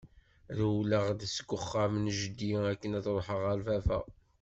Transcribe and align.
Rewleɣ-d 0.57 1.21
seg 1.35 1.49
uxxam 1.57 1.93
n 2.03 2.05
jeddi 2.17 2.51
akken 2.71 2.97
ad 2.97 3.05
ruḥeɣ 3.15 3.39
ɣer 3.47 3.59
baba. 3.65 3.99